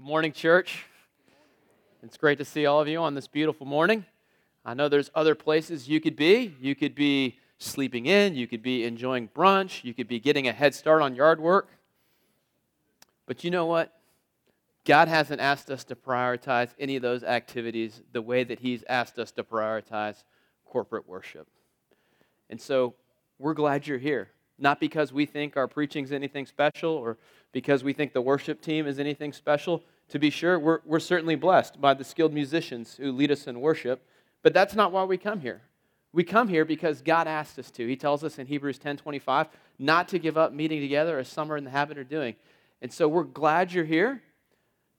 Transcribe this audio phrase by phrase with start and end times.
[0.00, 0.86] Good morning, church.
[2.02, 4.06] It's great to see all of you on this beautiful morning.
[4.64, 6.56] I know there's other places you could be.
[6.58, 10.52] You could be sleeping in, you could be enjoying brunch, you could be getting a
[10.52, 11.68] head start on yard work.
[13.26, 13.92] But you know what?
[14.86, 19.18] God hasn't asked us to prioritize any of those activities the way that He's asked
[19.18, 20.24] us to prioritize
[20.64, 21.46] corporate worship.
[22.48, 22.94] And so
[23.38, 24.30] we're glad you're here.
[24.58, 27.18] Not because we think our preaching is anything special or
[27.52, 29.82] because we think the worship team is anything special.
[30.10, 33.60] To be sure, we're, we're certainly blessed by the skilled musicians who lead us in
[33.60, 34.04] worship,
[34.42, 35.62] but that's not why we come here.
[36.12, 37.86] We come here because God asked us to.
[37.86, 41.52] He tells us in Hebrews 10 25 not to give up meeting together as some
[41.52, 42.34] are in the habit of doing.
[42.82, 44.22] And so we're glad you're here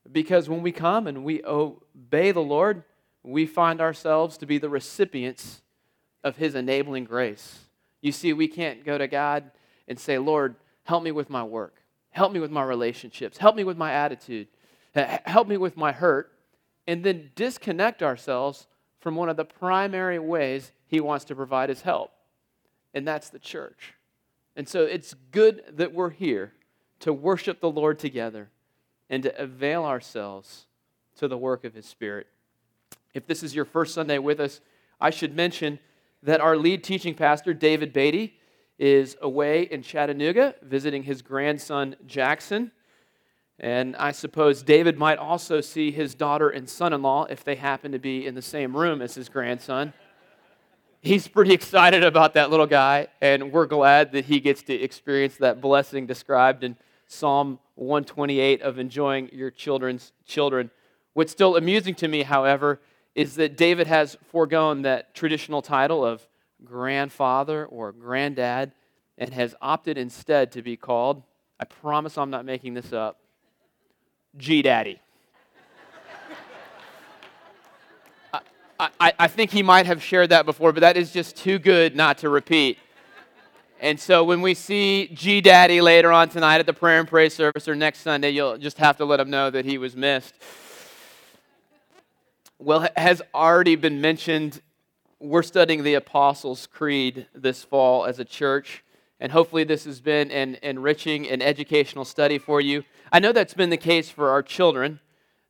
[0.09, 2.83] because when we come and we obey the Lord,
[3.23, 5.61] we find ourselves to be the recipients
[6.23, 7.59] of His enabling grace.
[8.01, 9.51] You see, we can't go to God
[9.87, 11.80] and say, Lord, help me with my work,
[12.11, 14.47] help me with my relationships, help me with my attitude,
[14.93, 16.31] help me with my hurt,
[16.87, 18.67] and then disconnect ourselves
[18.99, 22.11] from one of the primary ways He wants to provide His help,
[22.93, 23.93] and that's the church.
[24.55, 26.53] And so it's good that we're here
[26.99, 28.49] to worship the Lord together
[29.09, 30.65] and to avail ourselves
[31.17, 32.27] to the work of His Spirit.
[33.13, 34.61] If this is your first Sunday with us,
[34.99, 35.79] I should mention
[36.23, 38.37] that our lead teaching pastor, David Beatty,
[38.81, 42.71] is away in Chattanooga visiting his grandson, Jackson.
[43.59, 47.53] And I suppose David might also see his daughter and son in law if they
[47.53, 49.93] happen to be in the same room as his grandson.
[50.99, 55.35] He's pretty excited about that little guy, and we're glad that he gets to experience
[55.35, 60.71] that blessing described in Psalm 128 of enjoying your children's children.
[61.13, 62.79] What's still amusing to me, however,
[63.13, 66.27] is that David has foregone that traditional title of
[66.63, 68.71] grandfather or granddad
[69.17, 71.23] and has opted instead to be called,
[71.59, 73.19] I promise I'm not making this up,
[74.37, 74.99] G Daddy.
[78.79, 81.59] I, I, I think he might have shared that before, but that is just too
[81.59, 82.77] good not to repeat.
[83.79, 87.33] And so when we see G Daddy later on tonight at the prayer and praise
[87.33, 90.35] service or next Sunday, you'll just have to let him know that he was missed.
[92.59, 94.61] Well, has already been mentioned.
[95.23, 98.83] We're studying the Apostles' Creed this fall as a church,
[99.19, 102.85] and hopefully, this has been an enriching and educational study for you.
[103.11, 104.99] I know that's been the case for our children.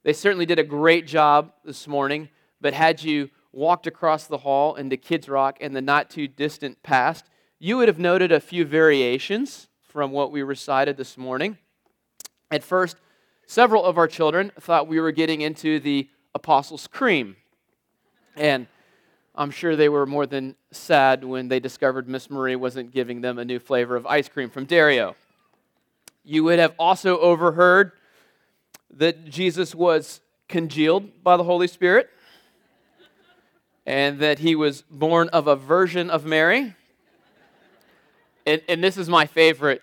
[0.03, 2.27] They certainly did a great job this morning,
[2.59, 6.83] but had you walked across the hall into Kids Rock in the not too distant
[6.83, 11.57] past, you would have noted a few variations from what we recited this morning.
[12.51, 12.97] At first,
[13.47, 17.37] several of our children thought we were getting into the Apostles' Cream.
[18.35, 18.67] And
[19.33, 23.39] I'm sure they were more than sad when they discovered Miss Marie wasn't giving them
[23.39, 25.15] a new flavor of ice cream from Dario.
[26.23, 27.93] You would have also overheard
[28.97, 30.19] that Jesus was
[30.49, 32.09] congealed by the Holy Spirit
[33.85, 36.75] and that he was born of a version of Mary
[38.45, 39.81] and, and this is my favorite,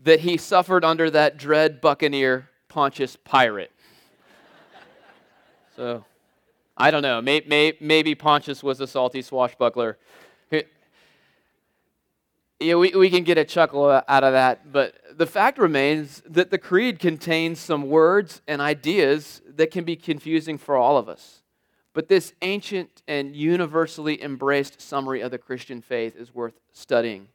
[0.00, 3.72] that he suffered under that dread buccaneer Pontius Pirate.
[5.76, 6.04] so,
[6.76, 7.20] I don't know.
[7.22, 9.98] May, may, maybe Pontius was a salty swashbuckler.
[12.60, 16.50] Yeah, we, we can get a chuckle out of that, but the fact remains that
[16.50, 21.42] the creed contains some words and ideas that can be confusing for all of us.
[21.92, 27.28] But this ancient and universally embraced summary of the Christian faith is worth studying.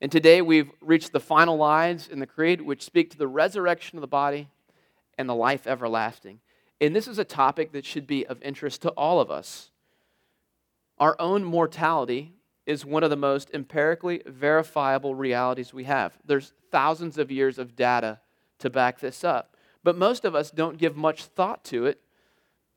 [0.00, 3.98] And today we've reached the final lines in the Creed, which speak to the resurrection
[3.98, 4.48] of the body
[5.18, 6.40] and the life everlasting.
[6.82, 9.70] And this is a topic that should be of interest to all of us.
[10.98, 12.34] Our own mortality
[12.66, 16.18] is one of the most empirically verifiable realities we have.
[16.24, 18.18] There's thousands of years of data
[18.58, 19.56] to back this up.
[19.84, 22.00] But most of us don't give much thought to it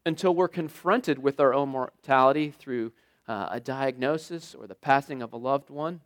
[0.05, 2.93] until we're confronted with our own mortality through
[3.27, 6.01] uh, a diagnosis or the passing of a loved one.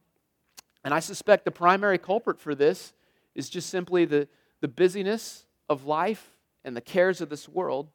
[0.86, 2.94] And I suspect the primary culprit for this
[3.36, 4.30] is just simply the,
[4.62, 7.89] the busyness of life and the cares of this world.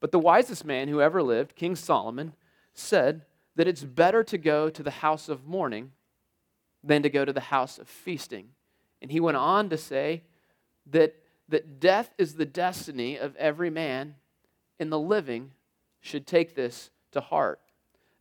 [0.00, 2.34] But the wisest man who ever lived, King Solomon,
[2.74, 3.22] said
[3.56, 5.92] that it's better to go to the house of mourning
[6.82, 8.48] than to go to the house of feasting.
[9.00, 10.22] And he went on to say
[10.90, 11.14] that,
[11.48, 14.16] that death is the destiny of every man,
[14.78, 15.52] and the living
[16.00, 17.60] should take this to heart.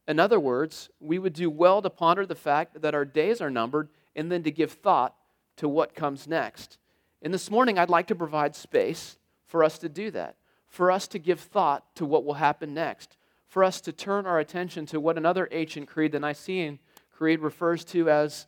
[0.07, 3.49] In other words, we would do well to ponder the fact that our days are
[3.49, 5.15] numbered and then to give thought
[5.57, 6.77] to what comes next.
[7.21, 9.17] And this morning, I'd like to provide space
[9.53, 10.35] for us to do that,
[10.67, 13.17] for us to give thought to what will happen next,
[13.47, 16.79] for us to turn our attention to what another ancient creed, the Nicene
[17.11, 18.47] Creed, refers to as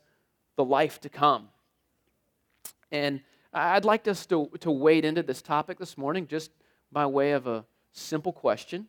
[0.55, 1.49] the life to come.
[2.91, 3.21] And
[3.53, 6.49] I'd like us to, to wade into this topic this morning just
[6.91, 8.87] by way of a simple question.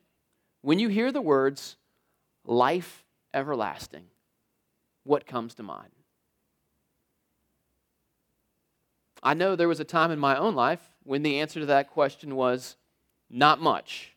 [0.63, 1.77] When you hear the words
[2.47, 3.05] life
[3.35, 4.05] everlasting,
[5.05, 5.93] what comes to mind?
[9.23, 11.91] I know there was a time in my own life when the answer to that
[11.91, 12.77] question was
[13.31, 14.13] not much.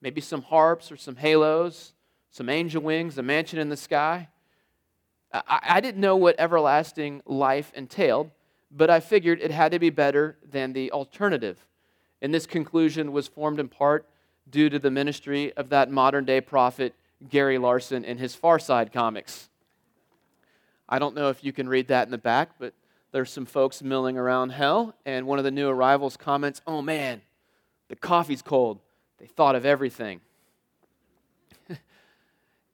[0.00, 1.92] Maybe some harps or some halos,
[2.30, 4.28] some angel wings, a mansion in the sky.
[5.32, 8.30] I, I didn't know what everlasting life entailed,
[8.70, 11.66] but I figured it had to be better than the alternative.
[12.22, 14.08] And this conclusion was formed in part
[14.50, 16.94] due to the ministry of that modern day prophet,
[17.28, 19.48] Gary Larson, in his Far Side comics.
[20.88, 22.74] I don't know if you can read that in the back, but
[23.14, 27.22] there's some folks milling around hell, and one of the new arrivals comments, Oh man,
[27.86, 28.80] the coffee's cold.
[29.18, 30.20] They thought of everything.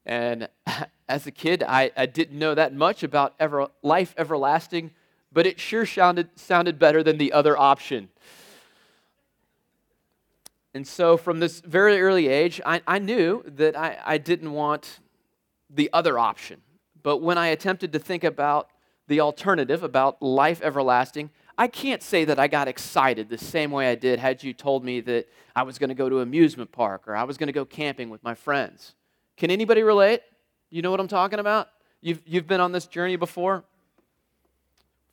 [0.06, 0.48] and
[1.10, 4.92] as a kid, I, I didn't know that much about ever, life everlasting,
[5.30, 8.08] but it sure sounded, sounded better than the other option.
[10.72, 15.00] And so, from this very early age, I, I knew that I, I didn't want
[15.68, 16.62] the other option.
[17.02, 18.70] But when I attempted to think about
[19.10, 23.90] the alternative, about life everlasting, I can't say that I got excited the same way
[23.90, 26.70] I did had you told me that I was going to go to an amusement
[26.70, 28.94] park or I was going to go camping with my friends.
[29.36, 30.22] Can anybody relate?
[30.70, 31.70] You know what I'm talking about?
[32.00, 33.64] You've, you've been on this journey before?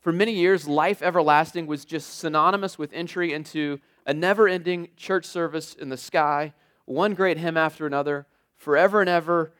[0.01, 5.25] For many years, life everlasting was just synonymous with entry into a never ending church
[5.25, 6.53] service in the sky,
[6.85, 8.27] one great hymn after another,
[8.57, 9.53] forever and ever.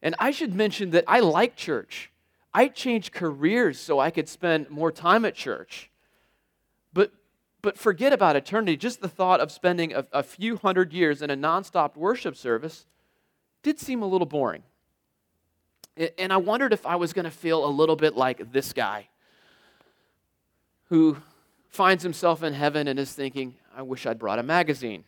[0.00, 2.09] And I should mention that I like church.
[2.52, 5.90] I changed careers so I could spend more time at church.
[6.92, 7.12] But,
[7.62, 8.76] but forget about eternity.
[8.76, 12.86] Just the thought of spending a, a few hundred years in a nonstop worship service
[13.62, 14.62] did seem a little boring.
[16.18, 19.08] And I wondered if I was going to feel a little bit like this guy
[20.88, 21.16] who
[21.68, 25.04] finds himself in heaven and is thinking, I wish I'd brought a magazine.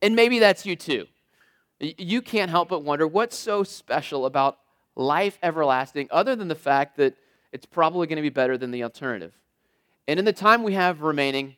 [0.00, 1.06] And maybe that's you too.
[1.80, 4.58] You can't help but wonder what's so special about
[4.96, 7.14] life everlasting other than the fact that
[7.52, 9.32] it's probably going to be better than the alternative.
[10.08, 11.56] And in the time we have remaining,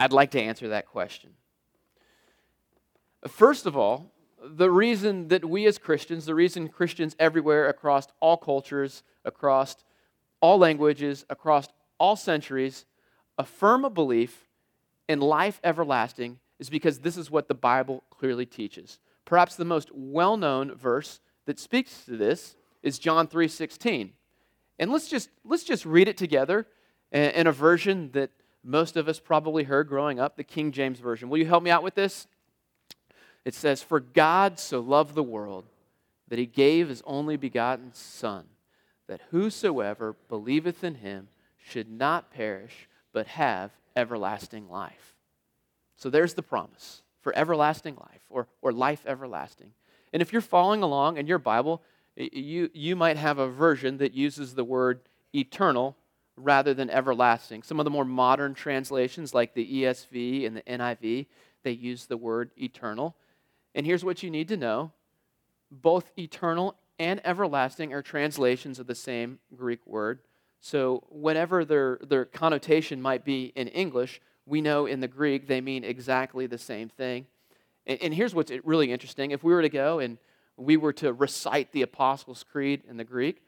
[0.00, 1.30] I'd like to answer that question.
[3.28, 4.10] First of all,
[4.42, 9.76] the reason that we as Christians, the reason Christians everywhere across all cultures, across
[10.40, 11.68] all languages, across
[11.98, 12.84] all centuries,
[13.38, 14.46] affirm a belief
[15.08, 18.98] in life everlasting is because this is what the Bible clearly teaches.
[19.24, 24.12] Perhaps the most well known verse that speaks to this is John 3:16.
[24.78, 26.66] And let's just, let's just read it together
[27.12, 28.30] in a version that
[28.64, 31.28] most of us probably heard growing up, the King James Version.
[31.28, 32.26] Will you help me out with this?
[33.44, 35.66] It says, For God so loved the world
[36.28, 38.46] that he gave his only begotten Son,
[39.06, 45.14] that whosoever believeth in him should not perish, but have everlasting life.
[45.96, 49.72] So there's the promise for everlasting life or, or life everlasting.
[50.14, 51.82] And if you're following along in your Bible,
[52.14, 55.00] you, you might have a version that uses the word
[55.34, 55.96] eternal
[56.36, 57.64] rather than everlasting.
[57.64, 61.26] Some of the more modern translations, like the ESV and the NIV,
[61.64, 63.16] they use the word eternal.
[63.74, 64.92] And here's what you need to know
[65.68, 70.20] both eternal and everlasting are translations of the same Greek word.
[70.60, 75.60] So, whatever their, their connotation might be in English, we know in the Greek they
[75.60, 77.26] mean exactly the same thing.
[77.86, 80.18] And, and here's what's really interesting if we were to go and
[80.56, 83.42] we were to recite the Apostles' Creed in the Greek,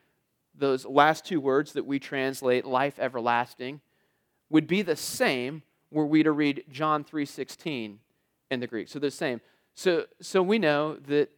[0.55, 3.81] those last two words that we translate life everlasting
[4.51, 7.99] would be the same were we to read John 3:16
[8.51, 8.89] in the Greek.
[8.89, 9.41] So the same.
[9.75, 11.31] So, so we know that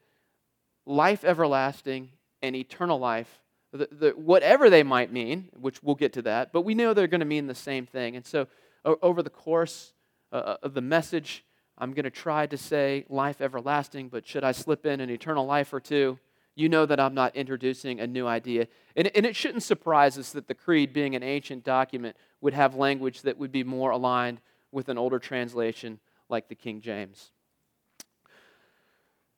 [0.87, 3.41] life everlasting and eternal life,
[3.73, 7.09] the, the, whatever they might mean, which we'll get to that, but we know they're
[7.09, 8.17] going to mean the same thing.
[8.17, 8.47] And so
[8.85, 9.93] over the course
[10.33, 11.45] uh, uh, of the message,
[11.79, 15.47] I'm going to try to say life everlasting, but should I slip in an eternal
[15.47, 16.19] life or two?
[16.57, 18.67] You know that I'm not introducing a new idea.
[18.97, 22.75] And, and it shouldn't surprise us that the Creed, being an ancient document, would have
[22.75, 24.41] language that would be more aligned
[24.73, 27.31] with an older translation like the King James.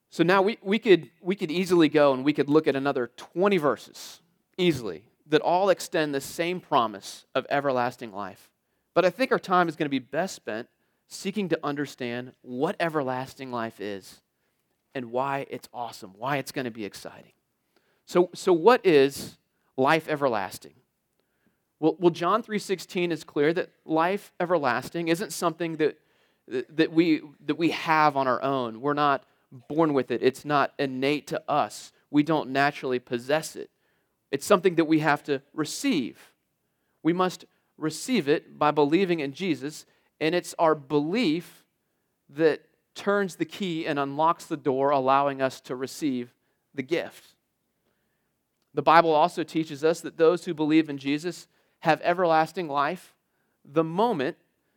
[0.08, 3.10] So now we, we, could, we could easily go and we could look at another
[3.16, 4.22] 20 verses,
[4.56, 8.50] easily, that all extend the same promise of everlasting life.
[8.94, 10.68] But I think our time is going to be best spent
[11.10, 14.20] seeking to understand what everlasting life is
[14.94, 17.32] and why it's awesome, why it's going to be exciting.
[18.06, 19.36] So, so what is
[19.76, 20.74] life everlasting?
[21.80, 25.98] Well, well John 3.16 is clear that life everlasting isn't something that,
[26.70, 28.80] that, we, that we have on our own.
[28.80, 29.24] We're not
[29.68, 31.92] born with it, it's not innate to us.
[32.08, 33.70] We don't naturally possess it.
[34.30, 36.18] It's something that we have to receive.
[37.02, 39.86] We must receive it by believing in Jesus,
[40.20, 41.64] and it's our belief
[42.28, 42.62] that
[42.94, 46.34] turns the key and unlocks the door, allowing us to receive
[46.74, 47.34] the gift.
[48.74, 51.48] The Bible also teaches us that those who believe in Jesus
[51.80, 53.14] have everlasting life
[53.64, 54.36] the moment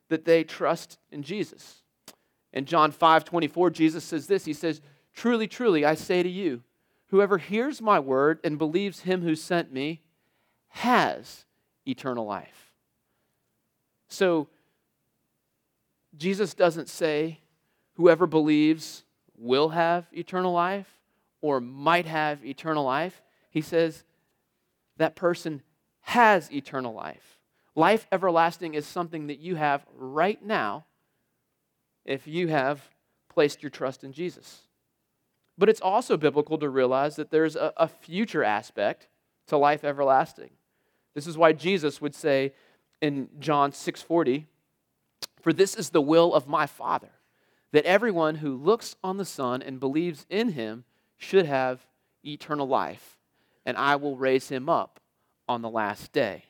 [0.09, 1.83] that they trust in Jesus.
[2.51, 4.81] In John 5 24, Jesus says this He says,
[5.13, 6.63] Truly, truly, I say to you,
[7.07, 10.01] whoever hears my word and believes him who sent me
[10.69, 11.45] has
[11.85, 12.71] eternal life.
[14.07, 14.47] So,
[16.15, 17.39] Jesus doesn't say
[17.95, 19.03] whoever believes
[19.37, 20.87] will have eternal life
[21.41, 23.21] or might have eternal life.
[23.49, 24.03] He says
[24.97, 25.61] that person
[26.01, 27.39] has eternal life.
[27.75, 30.85] Life everlasting is something that you have right now
[32.05, 32.89] if you have
[33.29, 34.61] placed your trust in Jesus.
[35.57, 39.07] But it's also biblical to realize that there's a, a future aspect
[39.47, 40.51] to life everlasting.
[41.13, 42.53] This is why Jesus would say
[43.01, 44.45] in John 6:40,
[45.43, 47.11] "For this is the will of my Father,
[47.71, 50.85] that everyone who looks on the Son and believes in him
[51.17, 51.85] should have
[52.23, 53.19] eternal life,
[53.65, 55.01] and I will raise him up
[55.49, 56.45] on the last day."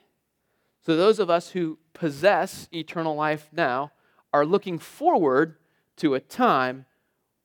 [0.81, 3.91] So those of us who possess eternal life now
[4.31, 5.57] are looking forward
[5.95, 6.85] to a time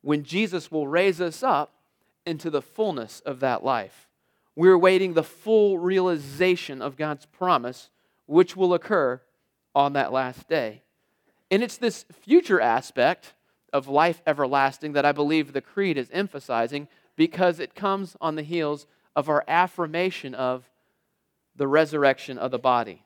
[0.02, 1.80] when Jesus will raise us up
[2.26, 4.06] into the fullness of that life.
[4.54, 7.88] We're awaiting the full realization of God's promise,
[8.26, 9.22] which will occur
[9.74, 10.82] on that last day.
[11.50, 13.34] And it's this future aspect
[13.72, 18.42] of life everlasting that I believe the Creed is emphasizing because it comes on the
[18.42, 18.86] heels
[19.16, 20.70] of our affirmation of
[21.56, 23.04] the resurrection of the body.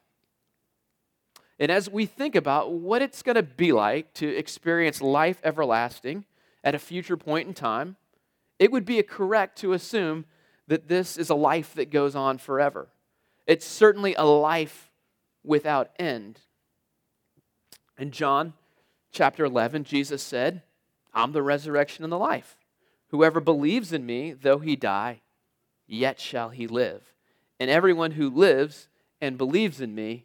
[1.58, 6.24] And as we think about what it's going to be like to experience life everlasting
[6.64, 7.96] at a future point in time,
[8.58, 10.24] it would be correct to assume
[10.68, 12.88] that this is a life that goes on forever.
[13.46, 14.90] It's certainly a life
[15.44, 16.40] without end.
[17.98, 18.54] In John
[19.10, 20.62] chapter 11, Jesus said,
[21.14, 22.56] I'm the resurrection and the life.
[23.08, 25.20] Whoever believes in me, though he die,
[25.86, 27.02] yet shall he live.
[27.60, 28.88] And everyone who lives
[29.20, 30.24] and believes in me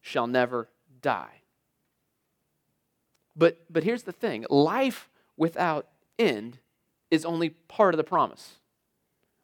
[0.00, 0.68] shall never
[1.02, 1.42] die.
[3.36, 6.58] But, but here's the thing life without end
[7.10, 8.54] is only part of the promise.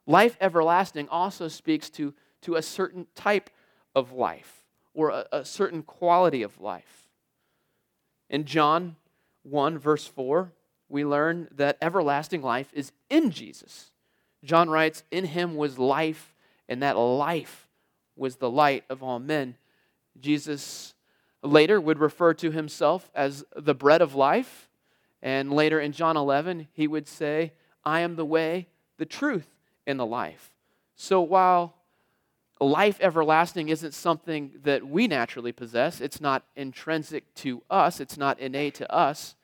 [0.07, 3.49] Life everlasting also speaks to, to a certain type
[3.95, 4.63] of life
[4.93, 7.00] or a, a certain quality of life.
[8.31, 8.95] In John
[9.43, 10.53] 1, verse 4,
[10.87, 13.91] we learn that everlasting life is in Jesus.
[14.43, 16.33] John writes, In him was life,
[16.69, 17.67] and that life
[18.15, 19.57] was the light of all men.
[20.17, 20.93] Jesus
[21.43, 24.69] later would refer to himself as the bread of life.
[25.21, 27.51] And later in John 11, he would say,
[27.83, 29.47] I am the way, the truth,
[29.85, 30.53] and the life.
[30.95, 31.75] So while
[32.61, 38.39] life everlasting isn't something that we naturally possess, it's not intrinsic to us, it's not
[38.39, 39.35] innate to us,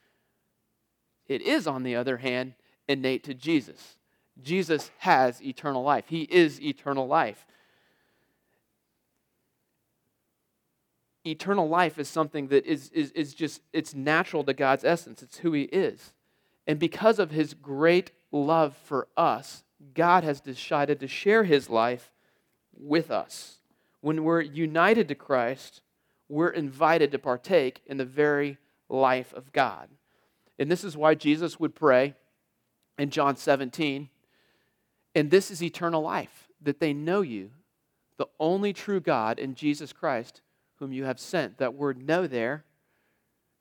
[1.26, 2.54] it is, on the other hand,
[2.88, 3.96] innate to Jesus.
[4.40, 7.44] Jesus has eternal life, He is eternal life.
[11.30, 15.22] eternal life is something that is, is, is just, it's natural to God's essence.
[15.22, 16.12] It's who He is.
[16.66, 22.10] And because of His great love for us, God has decided to share His life
[22.78, 23.58] with us.
[24.00, 25.82] When we're united to Christ,
[26.28, 28.58] we're invited to partake in the very
[28.88, 29.88] life of God.
[30.58, 32.14] And this is why Jesus would pray
[32.98, 34.08] in John 17,
[35.14, 37.50] and this is eternal life, that they know you,
[38.16, 40.40] the only true God, and Jesus Christ
[40.78, 41.58] whom you have sent.
[41.58, 42.64] That word know there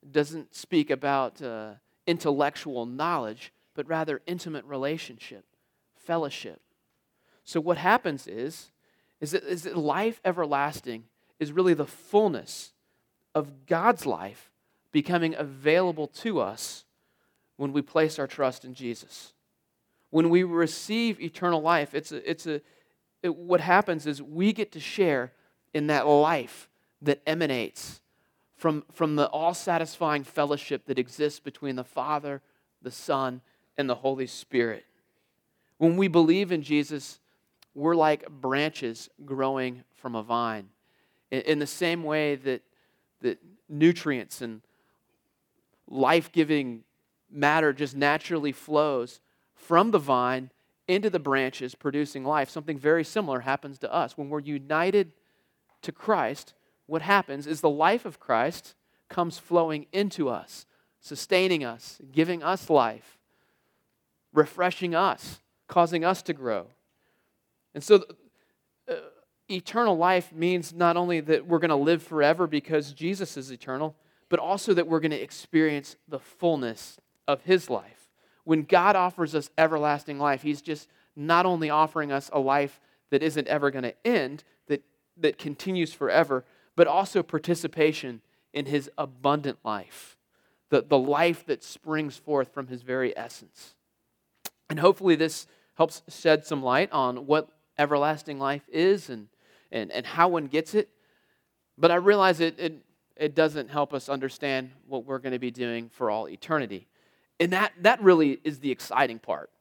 [0.10, 1.74] doesn't speak about uh,
[2.06, 5.46] intellectual knowledge, but rather intimate relationship,
[5.96, 6.62] fellowship.
[7.44, 8.72] So what happens is,
[9.20, 11.06] is that, is that life everlasting
[11.40, 12.74] is really the fullness
[13.34, 14.52] of God's life
[14.92, 16.86] becoming available to us
[17.58, 19.34] when we place our trust in Jesus.
[20.10, 22.62] When we receive eternal life, it's a, it's a,
[23.22, 25.34] it, what happens is we get to share
[25.74, 26.70] in that life
[27.02, 28.02] that emanates
[28.56, 32.42] from, from the all satisfying fellowship that exists between the Father,
[32.82, 33.42] the Son,
[33.78, 34.86] and the Holy Spirit.
[35.78, 37.20] When we believe in Jesus,
[37.78, 40.70] we're like branches growing from a vine.
[41.30, 42.64] In, in the same way that,
[43.22, 43.38] that
[43.70, 44.62] nutrients and
[45.88, 46.84] life giving
[47.30, 49.22] matter just naturally flows
[49.54, 50.50] from the vine
[50.88, 54.18] into the branches, producing life, something very similar happens to us.
[54.18, 55.12] When we're united
[55.84, 56.56] to Christ,
[56.88, 58.74] what happens is the life of Christ
[59.08, 60.66] comes flowing into us,
[61.00, 63.20] sustaining us, giving us life,
[64.34, 66.68] refreshing us, causing us to grow.
[67.78, 68.04] And so,
[68.90, 68.96] uh,
[69.52, 73.96] eternal life means not only that we're going to live forever because Jesus is eternal,
[74.30, 78.10] but also that we're going to experience the fullness of his life.
[78.46, 82.82] When God offers us everlasting life, he's just not only offering us a life
[83.12, 84.82] that isn't ever going to end, that,
[85.16, 88.22] that continues forever, but also participation
[88.54, 90.18] in his abundant life,
[90.72, 93.76] the, the life that springs forth from his very essence.
[94.68, 99.28] And hopefully, this helps shed some light on what everlasting life is and,
[99.72, 100.90] and, and how one gets it.
[101.78, 102.84] But I realize it, it,
[103.16, 106.88] it doesn't help us understand what we're going to be doing for all eternity.
[107.40, 109.52] And that, that really is the exciting part.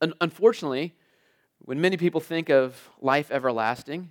[0.00, 0.94] Un- unfortunately,
[1.60, 4.10] when many people think of life everlasting,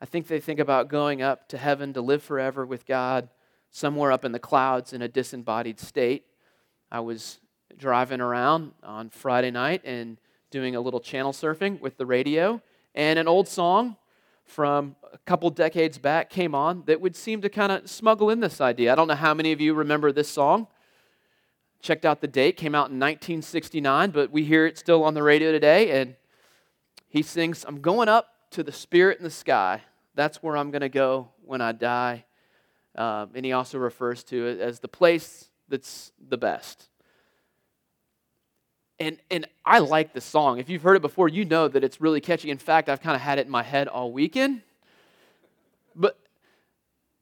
[0.00, 3.28] I think they think about going up to heaven to live forever with God
[3.70, 6.26] somewhere up in the clouds in a disembodied state.
[6.90, 7.40] I was
[7.76, 10.18] driving around on Friday night and
[10.54, 12.62] doing a little channel surfing with the radio,
[12.94, 13.96] and an old song
[14.44, 18.38] from a couple decades back came on that would seem to kind of smuggle in
[18.38, 18.92] this idea.
[18.92, 20.68] I don't know how many of you remember this song.
[21.82, 25.24] Checked out the date, came out in 1969, but we hear it still on the
[25.24, 26.00] radio today.
[26.00, 26.14] And
[27.08, 29.82] he sings, I'm going up to the Spirit in the sky.
[30.14, 32.26] That's where I'm going to go when I die.
[32.94, 36.90] Um, and he also refers to it as the place that's the best.
[39.00, 40.58] And, and I like this song.
[40.58, 42.50] If you've heard it before, you know that it's really catchy.
[42.50, 44.62] In fact, I've kind of had it in my head all weekend.
[45.96, 46.18] But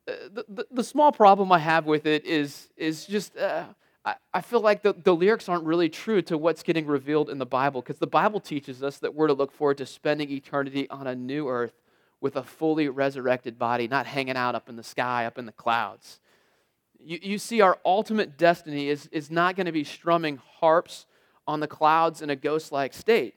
[0.07, 3.65] uh, the, the, the small problem I have with it is, is just uh,
[4.05, 7.39] I, I feel like the, the lyrics aren't really true to what's getting revealed in
[7.39, 10.89] the Bible because the Bible teaches us that we're to look forward to spending eternity
[10.91, 11.75] on a new earth
[12.21, 15.53] with a fully resurrected body, not hanging out up in the sky, up in the
[15.53, 16.21] clouds.
[17.05, 21.07] You, you see, our ultimate destiny is, is not going to be strumming harps
[21.47, 23.35] on the clouds in a ghost like state.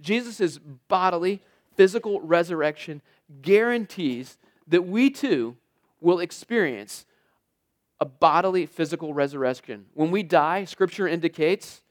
[0.00, 0.58] Jesus'
[0.88, 1.40] bodily,
[1.76, 3.02] physical resurrection
[3.42, 5.56] guarantees that we too
[6.00, 7.06] will experience
[8.00, 9.86] a bodily, physical resurrection.
[9.94, 11.82] When we die, Scripture indicates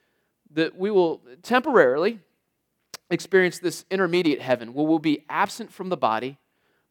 [0.51, 2.19] that we will temporarily
[3.09, 6.37] experience this intermediate heaven where we'll be absent from the body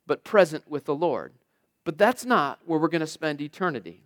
[0.06, 1.32] but present with the Lord.
[1.84, 4.02] But that's not where we're going to spend eternity.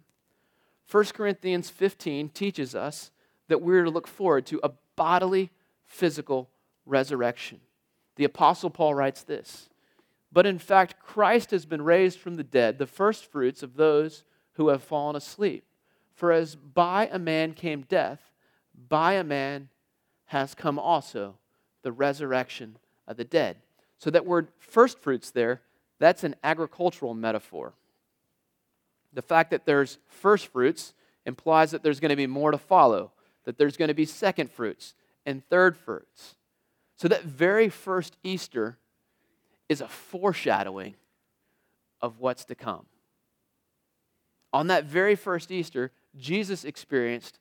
[0.91, 3.11] 1 Corinthians 15 teaches us
[3.49, 5.51] that we're to look forward to a bodily,
[5.85, 6.49] physical
[6.85, 7.61] resurrection.
[8.17, 9.69] The Apostle Paul writes this
[10.33, 14.25] But in fact, Christ has been raised from the dead, the first fruits of those
[14.55, 15.65] who have fallen asleep.
[16.15, 18.33] For as by a man came death,
[18.89, 19.69] by a man
[20.27, 21.37] has come also
[21.83, 23.57] the resurrection of the dead.
[23.99, 25.61] So that word first fruits there,
[25.99, 27.75] that's an agricultural metaphor.
[29.13, 33.13] The fact that there's first fruits implies that there's going to be more to follow
[33.47, 36.37] that there's going to be second fruits and third fruits.
[36.97, 38.77] So that very first Easter
[39.69, 40.95] is a foreshadowing
[42.03, 42.87] of what's to come.
[44.53, 47.39] On that very first Easter, Jesus experienced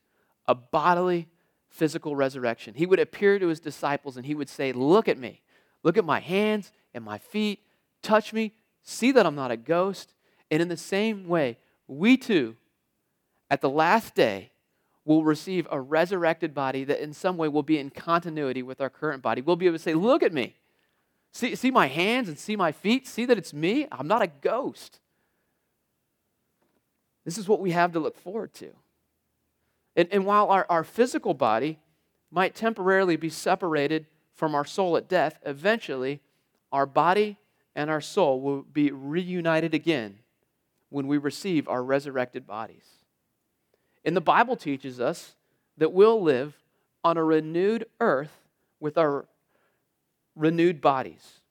[0.48, 1.28] a bodily,
[1.70, 2.74] physical resurrection.
[2.76, 5.41] He would appear to his disciples and he would say, Look at me.
[5.84, 7.60] Look at my hands and my feet.
[8.02, 8.54] Touch me.
[8.84, 10.13] See that I'm not a ghost.
[10.52, 12.56] And in the same way, we too,
[13.50, 14.52] at the last day,
[15.06, 18.89] will receive a resurrected body that in some way will be in continuity with our
[18.89, 19.41] current body.
[19.41, 20.56] We'll be able to say, Look at me.
[21.32, 23.08] See, see my hands and see my feet.
[23.08, 23.88] See that it's me.
[23.91, 25.00] I'm not a ghost.
[27.26, 28.72] This is what we have to look forward to.
[29.96, 31.80] And, and while our, our physical body
[32.32, 36.22] might temporarily be separated from our soul at death, eventually
[36.72, 37.38] our body
[37.76, 40.20] and our soul will be reunited again
[40.89, 42.95] when we receive our resurrected bodies.
[44.06, 45.36] And the Bible teaches us
[45.78, 46.56] that we'll live
[47.04, 48.32] on a renewed earth
[48.80, 49.26] with our
[50.36, 51.41] renewed bodies.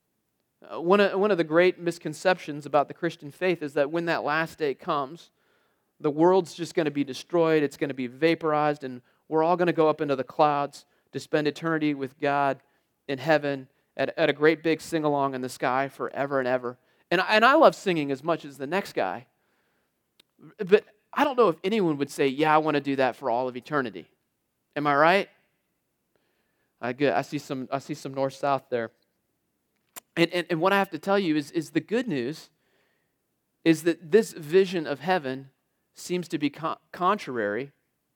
[0.62, 4.07] Uh, one, of, one of the great misconceptions about the Christian faith is that when
[4.07, 5.31] that last day comes,
[6.01, 9.57] the world's just going to be destroyed, it's going to be vaporized, and we're all
[9.57, 12.61] going to go up into the clouds to spend eternity with God
[13.09, 16.79] in heaven at, at a great big sing along in the sky forever and ever.
[17.11, 19.27] And, and I love singing as much as the next guy.
[20.59, 20.85] But
[21.16, 23.48] I don't know if anyone would say, Yeah, I want to do that for all
[23.48, 24.09] of eternity.
[24.77, 25.29] Am I right?
[26.81, 28.90] I, get, I, see, some, I see some north south there.
[30.16, 32.50] And, and, and what I have to tell you is, is the good news
[33.64, 35.50] is that this vision of heaven
[35.94, 37.72] seems to be con- contrary,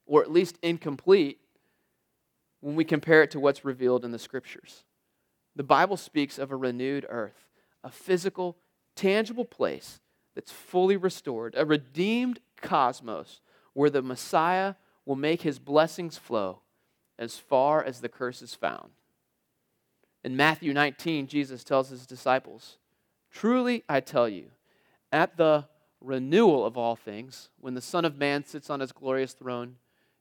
[0.06, 1.38] or at least incomplete,
[2.60, 4.84] when we compare it to what's revealed in the scriptures.
[5.56, 7.46] The Bible speaks of a renewed earth,
[7.82, 8.58] a physical,
[8.94, 10.00] tangible place
[10.34, 13.40] that's fully restored, a redeemed cosmos
[13.72, 16.60] where the Messiah will make his blessings flow
[17.18, 18.90] as far as the curse is found.
[20.24, 22.78] In Matthew 19, Jesus tells his disciples,
[23.30, 24.50] Truly I tell you,
[25.12, 25.66] at the
[26.00, 29.76] renewal of all things, when the Son of Man sits on his glorious throne,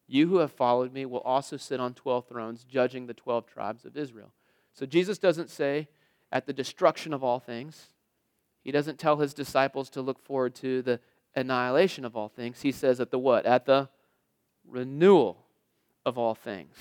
[0.07, 3.85] You who have followed me will also sit on 12 thrones, judging the 12 tribes
[3.85, 4.31] of Israel.
[4.73, 5.87] So Jesus doesn't say
[6.31, 7.87] at the destruction of all things.
[8.61, 10.99] He doesn't tell his disciples to look forward to the
[11.37, 12.61] annihilation of all things.
[12.61, 13.45] He says at the what?
[13.45, 13.87] At the
[14.67, 15.45] renewal
[16.05, 16.75] of all things.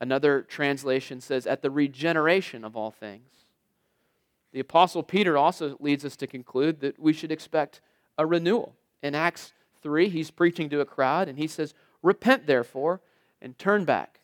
[0.00, 3.28] Another translation says at the regeneration of all things.
[4.52, 7.80] The Apostle Peter also leads us to conclude that we should expect
[8.18, 8.74] a renewal.
[9.02, 11.72] In Acts 3, he's preaching to a crowd and he says,
[12.02, 13.00] Repent therefore
[13.40, 14.20] and turn back,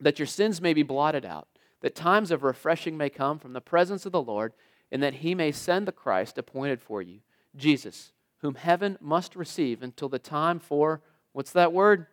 [0.00, 1.48] that your sins may be blotted out,
[1.80, 4.52] that times of refreshing may come from the presence of the Lord,
[4.90, 7.20] and that he may send the Christ appointed for you,
[7.56, 11.00] Jesus, whom heaven must receive until the time for,
[11.32, 12.06] what's that word?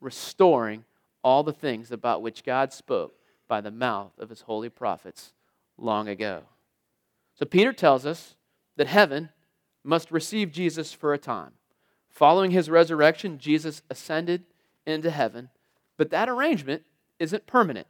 [0.00, 0.84] Restoring
[1.22, 3.14] all the things about which God spoke
[3.46, 5.32] by the mouth of his holy prophets
[5.76, 6.42] long ago.
[7.34, 8.36] So Peter tells us
[8.76, 9.28] that heaven
[9.84, 11.52] must receive Jesus for a time.
[12.08, 14.44] Following his resurrection, Jesus ascended
[14.86, 15.50] into heaven,
[15.96, 16.82] but that arrangement
[17.18, 17.86] isn't permanent.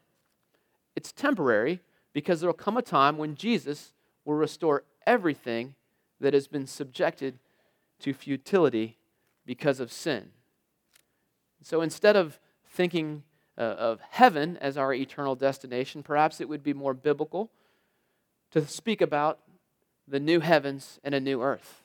[0.97, 1.81] It's temporary
[2.13, 3.93] because there will come a time when Jesus
[4.25, 5.75] will restore everything
[6.21, 7.39] that has been subjected
[8.01, 8.97] to futility
[9.47, 10.31] because of sin.
[11.63, 13.25] So instead of thinking
[13.59, 17.51] uh, of heaven as our eternal destination, perhaps it would be more biblical
[18.53, 19.41] to speak about
[20.09, 21.85] the new heavens and a new earth.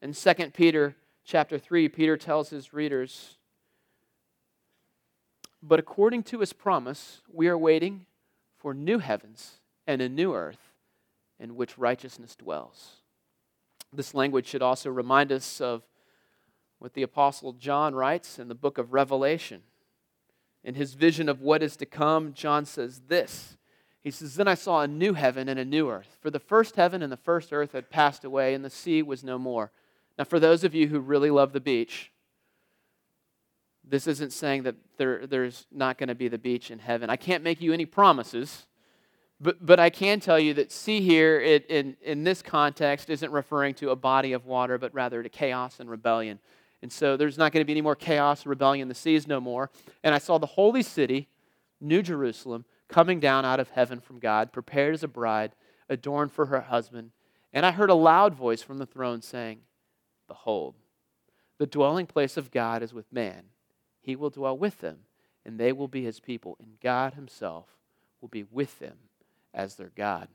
[0.00, 3.36] In 2 Peter chapter 3, Peter tells his readers,
[5.62, 8.06] But according to his promise, we are waiting
[8.56, 10.72] for new heavens and a new earth
[11.38, 13.02] in which righteousness dwells.
[13.92, 15.82] This language should also remind us of
[16.78, 19.62] what the Apostle John writes in the book of Revelation.
[20.62, 23.58] In his vision of what is to come, John says this
[24.08, 26.16] he says, Then I saw a new heaven and a new earth.
[26.20, 29.24] For the first heaven and the first earth had passed away, and the sea was
[29.24, 29.72] no more.
[30.16, 32.12] Now, for those of you who really love the beach,
[33.84, 37.10] this isn't saying that there, there's not going to be the beach in heaven.
[37.10, 38.66] I can't make you any promises,
[39.40, 43.30] but, but I can tell you that sea here it, in, in this context isn't
[43.30, 46.40] referring to a body of water, but rather to chaos and rebellion.
[46.82, 48.88] And so there's not going to be any more chaos, rebellion.
[48.88, 49.70] The sea is no more.
[50.02, 51.28] And I saw the holy city,
[51.80, 55.52] New Jerusalem, coming down out of heaven from God, prepared as a bride,
[55.88, 57.12] adorned for her husband.
[57.52, 59.60] And I heard a loud voice from the throne saying,
[60.26, 60.74] Behold,
[61.58, 63.44] the dwelling place of God is with man.
[64.00, 64.98] He will dwell with them,
[65.44, 67.66] and they will be his people, and God himself
[68.20, 69.07] will be with them
[69.58, 70.28] as their God.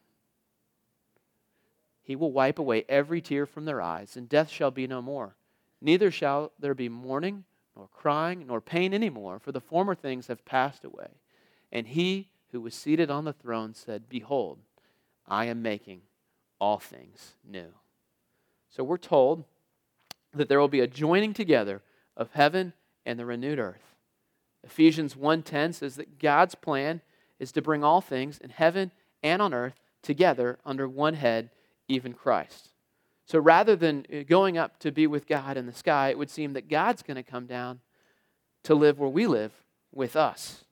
[2.03, 5.35] He will wipe away every tear from their eyes, and death shall be no more.
[5.81, 10.27] Neither shall there be mourning, nor crying, nor pain any more, for the former things
[10.27, 11.11] have passed away.
[11.71, 14.59] And he who was seated on the throne said, Behold,
[15.25, 16.01] I am making
[16.59, 17.73] all things new.
[18.69, 19.45] So we're told
[20.33, 21.81] that there will be a joining together
[22.17, 22.73] of heaven
[23.05, 23.95] and the renewed earth.
[24.63, 27.01] Ephesians 1:10 says that God's plan
[27.39, 28.91] is to bring all things in heaven
[29.23, 31.49] and on earth together under one head,
[31.87, 32.69] even Christ.
[33.25, 36.29] So rather than uh, going up to be with God in the sky, it would
[36.29, 37.79] seem that God's going to come down
[38.63, 39.51] to live where we live
[39.91, 40.65] with us.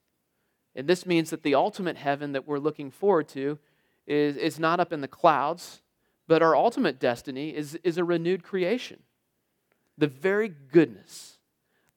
[0.75, 3.59] And this means that the ultimate heaven that we're looking forward to
[4.07, 5.81] is, is not up in the clouds,
[6.27, 8.99] but our ultimate destiny is, is a renewed creation.
[9.97, 11.37] The very goodness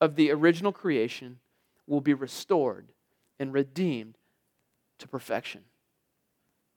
[0.00, 1.38] of the original creation
[1.86, 2.92] will be restored
[3.38, 4.18] and redeemed
[4.98, 5.62] to perfection.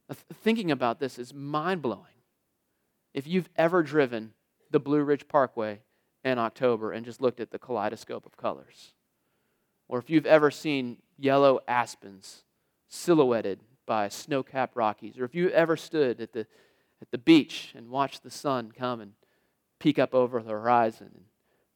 [0.10, 2.06] Uh, thinking about this is mind blowing.
[3.14, 4.34] If you've ever driven
[4.72, 5.80] the Blue Ridge Parkway
[6.24, 8.94] in October and just looked at the kaleidoscope of colors,
[9.88, 12.44] or if you've ever seen yellow aspens
[12.90, 16.46] silhouetted by snow capped Rockies, or if you ever stood at the,
[17.02, 19.14] at the beach and watched the sun come and
[19.80, 21.24] peek up over the horizon and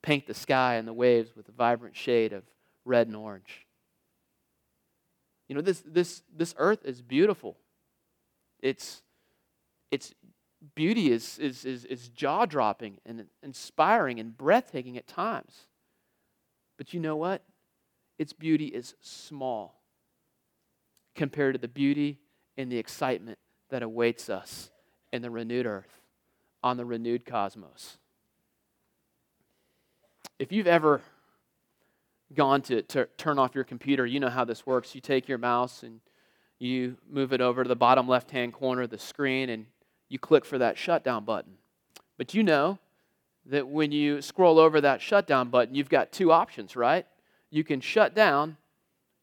[0.01, 2.43] paint the sky and the waves with a vibrant shade of
[2.85, 3.65] red and orange.
[5.47, 7.57] You know, this, this, this earth is beautiful.
[8.61, 9.01] It's,
[9.89, 10.13] its
[10.75, 15.67] beauty is, is, is, is jaw dropping and inspiring and breathtaking at times.
[16.77, 17.43] But you know what?
[18.21, 19.81] its beauty is small
[21.15, 22.19] compared to the beauty
[22.55, 23.39] and the excitement
[23.71, 24.69] that awaits us
[25.11, 26.01] in the renewed earth,
[26.61, 27.97] on the renewed cosmos.
[30.37, 31.01] If you've ever
[32.35, 34.93] gone to, to turn off your computer, you know how this works.
[34.93, 35.99] You take your mouse and
[36.61, 39.65] you move it over to the bottom left hand corner of the screen and
[40.09, 41.53] you click for that shutdown button.
[42.17, 42.79] But you know
[43.45, 47.05] that when you scroll over that shutdown button, you've got two options, right?
[47.51, 48.57] you can shut down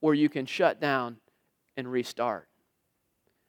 [0.00, 1.16] or you can shut down
[1.76, 2.46] and restart.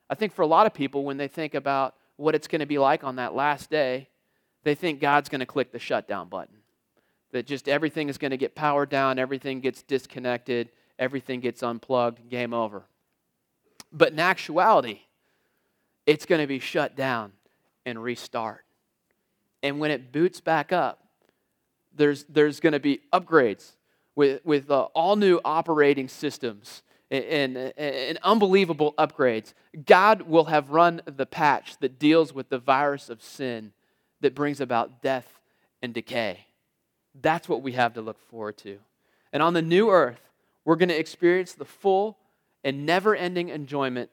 [0.10, 2.65] I think for a lot of people, when they think about what it's going to
[2.65, 4.10] be like on that last day,
[4.63, 6.56] they think God's going to click the shutdown button.
[7.32, 12.28] that just everything is going to get powered down, everything gets disconnected, everything gets unplugged,
[12.28, 12.86] game over.
[13.91, 15.02] But in actuality,
[16.06, 17.34] it's going to be shut down
[17.86, 18.65] and restart.
[19.62, 21.04] And when it boots back up,
[21.95, 23.71] there's, there's going to be upgrades
[24.15, 29.54] with, with uh, all new operating systems and, and, and unbelievable upgrades.
[29.86, 33.73] God will have run the patch that deals with the virus of sin
[34.21, 35.39] that brings about death
[35.82, 36.45] and decay.
[37.19, 38.78] That's what we have to look forward to.
[39.34, 40.21] And on the new earth,
[40.65, 42.17] we're going to experience the full
[42.63, 44.10] and never ending enjoyment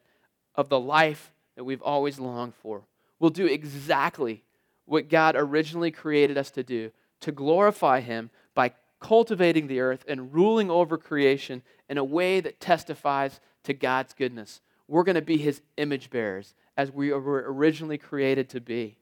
[0.55, 2.83] of the life that we've always longed for.
[3.19, 4.45] We'll do exactly
[4.85, 10.33] what God originally created us to do to glorify Him by cultivating the earth and
[10.33, 14.61] ruling over creation in a way that testifies to God's goodness.
[14.89, 18.99] We're going to be His image bearers as we were originally created to be.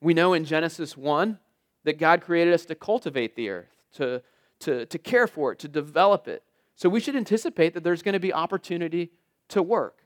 [0.00, 1.38] We know in Genesis 1
[1.84, 4.22] that God created us to cultivate the earth, to,
[4.60, 6.42] to, to care for it, to develop it.
[6.78, 9.10] So we should anticipate that there's going to be opportunity
[9.48, 10.04] to work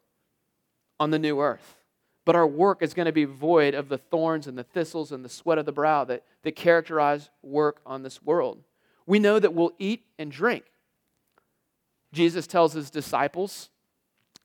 [0.98, 1.76] on the new earth.
[2.24, 5.22] But our work is going to be void of the thorns and the thistles and
[5.22, 8.64] the sweat of the brow that, that characterize work on this world.
[9.04, 10.64] We know that we'll eat and drink.
[12.10, 13.68] Jesus tells his disciples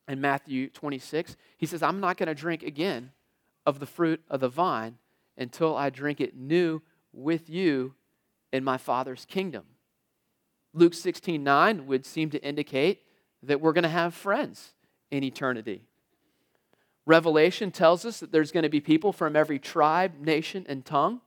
[0.05, 3.11] in Matthew 26, he says, I'm not going to drink again
[3.65, 4.97] of the fruit of the vine
[5.37, 6.81] until I drink it new
[7.13, 7.93] with you
[8.51, 9.63] in my Father's kingdom.
[10.77, 13.01] Luke 16 9 would seem to indicate
[13.43, 14.73] that we're going to have friends
[15.09, 15.81] in eternity.
[17.05, 21.21] Revelation tells us that there's going to be people from every tribe, nation, and tongue.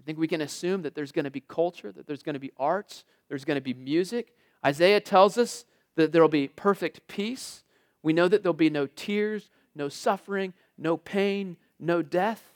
[0.00, 2.40] I think we can assume that there's going to be culture, that there's going to
[2.40, 4.34] be arts, there's going to be music.
[4.64, 5.64] Isaiah tells us
[5.96, 7.64] that there will be perfect peace.
[8.02, 12.54] We know that there'll be no tears, no suffering, no pain, no death.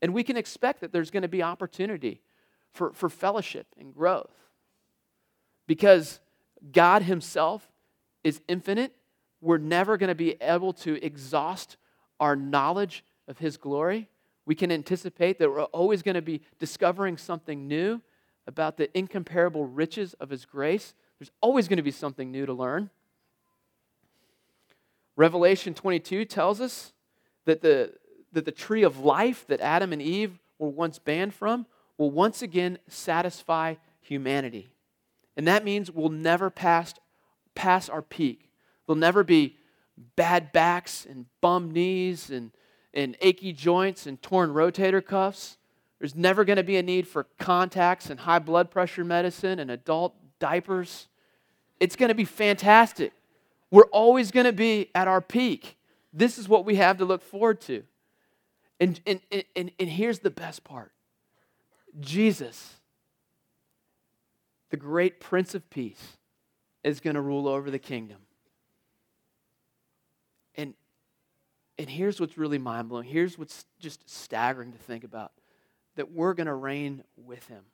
[0.00, 2.22] And we can expect that there's going to be opportunity
[2.72, 4.30] for, for fellowship and growth.
[5.68, 6.18] Because
[6.72, 7.70] God Himself
[8.24, 8.92] is infinite,
[9.40, 11.76] we're never going to be able to exhaust
[12.18, 14.08] our knowledge of His glory.
[14.46, 18.00] We can anticipate that we're always going to be discovering something new
[18.48, 20.94] about the incomparable riches of His grace.
[21.20, 22.90] There's always going to be something new to learn.
[25.16, 26.92] Revelation 22 tells us
[27.44, 27.92] that the,
[28.32, 31.66] that the tree of life that Adam and Eve were once banned from
[31.98, 34.70] will once again satisfy humanity.
[35.38, 36.92] And that means we'll never pass,
[37.54, 38.50] pass our peak.
[38.86, 39.56] There'll never be
[40.16, 42.50] bad backs and bum knees and,
[42.92, 45.56] and achy joints and torn rotator cuffs.
[46.00, 49.70] There's never going to be a need for contacts and high blood pressure medicine and
[49.70, 51.06] adult diapers.
[51.78, 53.12] It's going to be fantastic.
[53.70, 55.76] We're always going to be at our peak.
[56.12, 57.84] This is what we have to look forward to.
[58.80, 59.20] And, and,
[59.54, 60.90] and, and here's the best part
[62.00, 62.74] Jesus,
[64.70, 66.16] the great Prince of Peace,
[66.84, 68.18] is going to rule over the kingdom.
[70.54, 70.74] And,
[71.78, 73.06] and here's what's really mind blowing.
[73.06, 75.32] Here's what's just staggering to think about
[75.96, 77.64] that we're going to reign with him.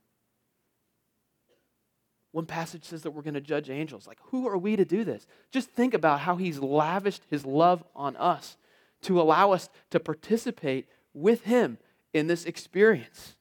[2.32, 4.06] One passage says that we're going to judge angels.
[4.06, 5.26] Like, who are we to do this?
[5.50, 8.56] Just think about how he's lavished his love on us
[9.04, 11.78] to allow us to participate with Him
[12.12, 13.36] in this experience.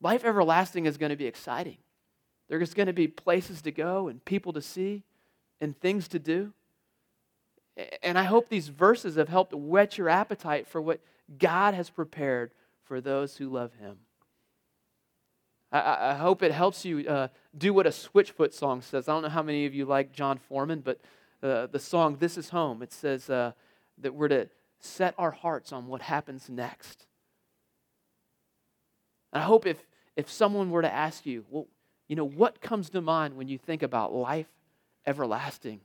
[0.00, 1.78] Life everlasting is going to be exciting.
[2.48, 5.02] There's going to be places to go and people to see
[5.60, 6.52] and things to do.
[8.02, 11.00] And I hope these verses have helped whet your appetite for what
[11.38, 12.52] God has prepared
[12.84, 13.98] for those who love Him.
[15.72, 19.08] I, I hope it helps you uh, do what a Switchfoot song says.
[19.08, 21.00] I don't know how many of you like Jon Foreman, but
[21.42, 23.52] uh, the song This Is Home, it says uh,
[23.98, 27.05] that we're to set our hearts on what happens next.
[29.36, 29.84] And I hope if,
[30.16, 31.66] if someone were to ask you, well,
[32.08, 34.46] you know, what comes to mind when you think about life
[35.04, 35.82] everlasting?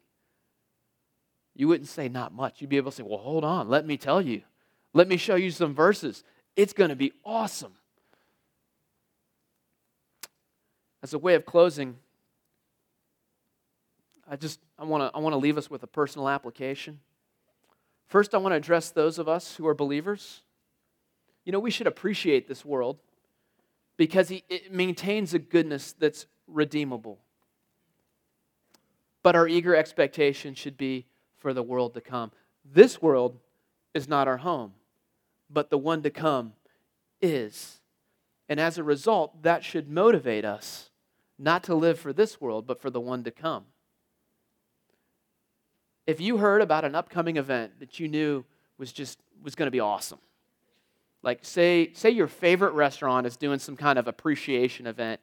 [1.54, 2.62] You wouldn't say not much.
[2.62, 4.44] You'd be able to say, well, hold on, let me tell you.
[4.94, 6.24] Let me show you some verses.
[6.56, 7.74] It's going to be awesome.
[11.04, 11.98] As a way of closing,
[14.30, 17.02] I just I want to I want to leave us with a personal application.
[18.08, 20.40] First, I want to address those of us who are believers.
[21.44, 22.98] You know, we should appreciate this world
[24.02, 27.20] because it maintains a goodness that's redeemable.
[29.22, 31.06] But our eager expectation should be
[31.38, 32.32] for the world to come.
[32.66, 33.38] This world
[33.94, 34.74] is not our home,
[35.52, 36.54] but the one to come
[37.22, 37.80] is.
[38.50, 40.90] And as a result, that should motivate us
[41.38, 43.66] not to live for this world, but for the one to come
[46.08, 48.44] if you heard about an upcoming event that you knew
[48.80, 50.18] was just was going to be awesome
[51.24, 55.22] Like, say, say your favorite restaurant is doing some kind of appreciation event,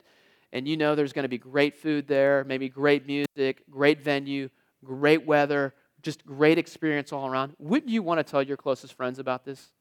[0.53, 4.49] and you know there's going to be great food there, maybe great music, great venue,
[4.85, 7.55] great weather, just great experience all around.
[7.59, 9.73] Wouldn't you want to tell your closest friends about this?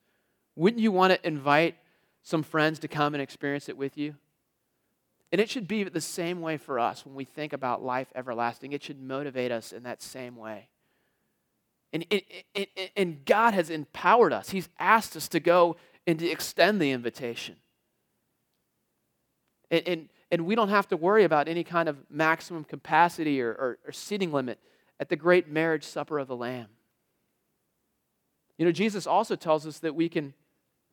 [0.56, 1.76] Wouldn't you want to invite
[2.24, 4.16] some friends to come and experience it with you?
[5.32, 8.72] And it should be the same way for us when we think about life everlasting.
[8.72, 10.70] It should motivate us in that same way.
[11.94, 12.06] And,
[12.56, 14.50] and, and God has empowered us.
[14.50, 17.58] He's asked us to go and to extend the invitation.
[19.70, 23.50] And, and, and we don't have to worry about any kind of maximum capacity or,
[23.50, 24.58] or, or seating limit
[25.00, 26.68] at the great marriage supper of the Lamb.
[28.58, 30.34] You know, Jesus also tells us that we can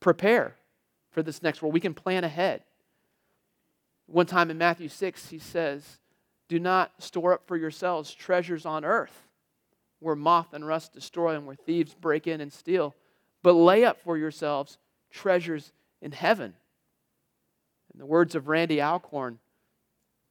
[0.00, 0.56] prepare
[1.12, 2.64] for this next world, we can plan ahead.
[4.06, 6.00] One time in Matthew 6, he says,
[6.48, 9.22] Do not store up for yourselves treasures on earth
[10.00, 12.94] where moth and rust destroy and where thieves break in and steal,
[13.42, 14.76] but lay up for yourselves
[15.14, 15.72] treasures
[16.02, 16.52] in heaven.
[17.94, 19.38] In the words of Randy Alcorn,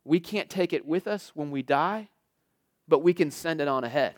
[0.04, 2.10] we can't take it with us when we die,
[2.88, 4.15] but we can send it on ahead.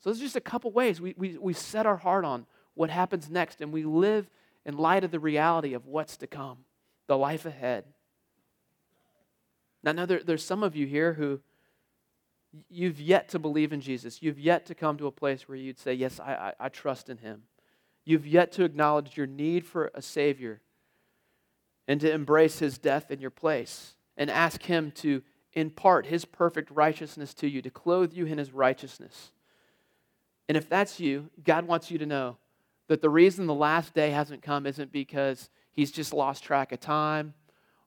[0.00, 3.28] So there's just a couple ways we, we, we set our heart on what happens
[3.28, 4.30] next and we live
[4.64, 6.58] in light of the reality of what's to come,
[7.08, 7.84] the life ahead.
[9.82, 11.40] Now, I know there, there's some of you here who
[12.68, 14.22] you've yet to believe in Jesus.
[14.22, 17.08] You've yet to come to a place where you'd say, Yes, I, I, I trust
[17.08, 17.42] in him.
[18.04, 20.60] You've yet to acknowledge your need for a Savior
[21.86, 26.70] and to embrace his death in your place and ask him to impart his perfect
[26.70, 29.32] righteousness to you, to clothe you in his righteousness.
[30.48, 32.38] And if that's you, God wants you to know
[32.88, 36.80] that the reason the last day hasn't come isn't because he's just lost track of
[36.80, 37.34] time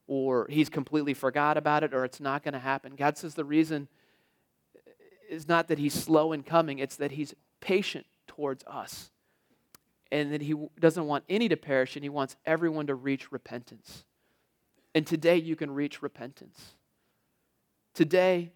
[0.08, 2.96] or he's completely forgot about it or it's not going to happen.
[2.96, 3.88] God says the reason
[5.30, 9.12] is not that he's slow in coming, it's that he's patient towards us
[10.12, 14.06] and that he doesn't want any to perish and he wants everyone to reach repentance.
[14.94, 16.76] And today you can reach repentance.
[17.94, 18.52] Today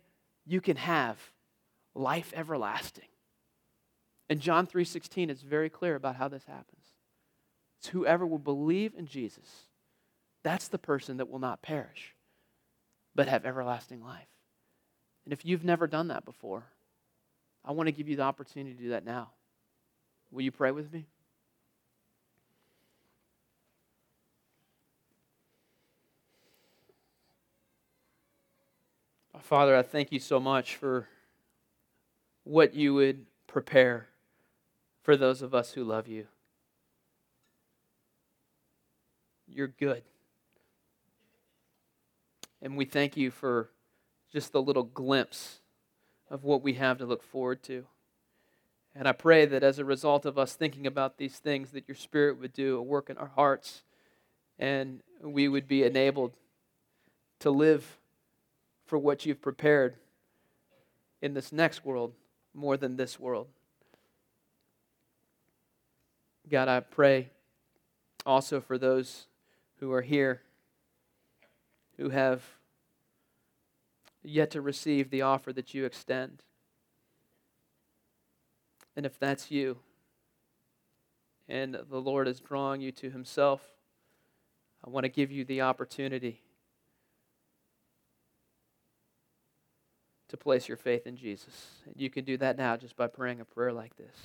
[0.45, 1.17] you can have
[1.95, 3.07] life everlasting.
[4.29, 6.85] And John 3:16 is very clear about how this happens.
[7.79, 9.69] It's whoever will believe in Jesus.
[10.43, 12.15] That's the person that will not perish
[13.15, 14.29] but have everlasting life.
[15.25, 16.63] And if you've never done that before,
[17.65, 19.31] I want to give you the opportunity to do that now.
[20.31, 21.05] Will you pray with me?
[29.41, 31.07] Father, I thank you so much for
[32.43, 34.07] what you would prepare
[35.01, 36.27] for those of us who love you.
[39.47, 40.03] You're good.
[42.61, 43.69] And we thank you for
[44.31, 45.61] just the little glimpse
[46.29, 47.85] of what we have to look forward to.
[48.93, 51.95] And I pray that as a result of us thinking about these things, that your
[51.95, 53.83] Spirit would do a work in our hearts
[54.57, 56.33] and we would be enabled
[57.39, 57.97] to live
[58.89, 59.93] for what you've prepared
[61.21, 62.11] in this next world
[62.55, 63.47] more than this world.
[66.49, 67.29] God, I pray
[68.25, 69.27] also for those
[69.79, 70.41] who are here
[71.97, 72.41] who have
[74.23, 76.41] yet to receive the offer that you extend.
[78.95, 79.77] And if that's you,
[81.47, 83.61] and the Lord is drawing you to Himself,
[84.83, 86.41] I want to give you the opportunity
[90.29, 91.81] to place your faith in Jesus.
[91.85, 94.15] And you can do that now just by praying a prayer like this.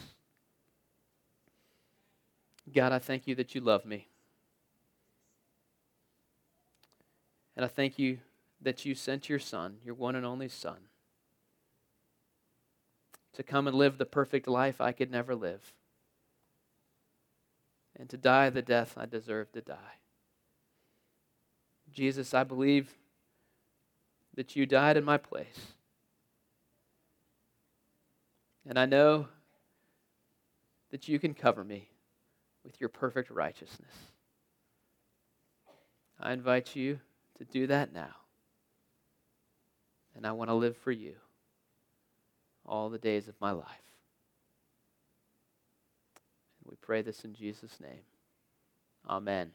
[2.72, 4.08] God, I thank you that you love me.
[7.56, 8.18] And I thank you
[8.60, 10.78] that you sent your Son, your one and only Son,
[13.34, 15.74] to come and live the perfect life I could never live,
[17.96, 19.98] and to die the death I deserve to die.
[21.92, 22.94] Jesus, I believe
[24.34, 25.73] that you died in my place.
[28.66, 29.28] And I know
[30.90, 31.88] that you can cover me
[32.64, 33.92] with your perfect righteousness.
[36.20, 37.00] I invite you
[37.38, 38.14] to do that now.
[40.16, 41.14] And I want to live for you
[42.64, 43.66] all the days of my life.
[46.60, 48.04] And we pray this in Jesus' name.
[49.08, 49.50] Amen.